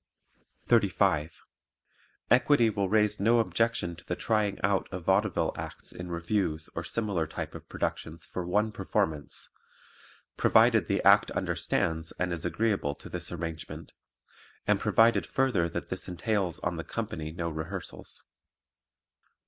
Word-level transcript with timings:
35. 0.65 1.43
Equity 2.31 2.71
will 2.71 2.89
raise 2.89 3.19
no 3.19 3.37
objection 3.39 3.95
to 3.95 4.03
the 4.03 4.15
trying 4.15 4.59
out 4.63 4.89
of 4.91 5.05
vaudeville 5.05 5.53
acts 5.55 5.91
in 5.91 6.09
revues 6.09 6.71
or 6.73 6.83
similar 6.83 7.27
type 7.27 7.53
of 7.53 7.69
productions 7.69 8.25
for 8.25 8.43
one 8.43 8.71
performance, 8.71 9.49
provided 10.37 10.87
the 10.87 11.03
act 11.03 11.29
understands 11.29 12.13
and 12.13 12.33
is 12.33 12.43
agreeable 12.43 12.95
to 12.95 13.09
this 13.09 13.31
arrangement 13.31 13.91
and 14.65 14.79
provided 14.79 15.27
further 15.27 15.69
that 15.69 15.89
this 15.89 16.07
entails 16.07 16.57
on 16.61 16.77
the 16.77 16.83
company 16.83 17.31
no 17.31 17.47
rehearsals. 17.47 18.23